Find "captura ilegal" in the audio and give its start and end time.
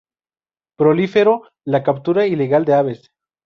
1.83-2.65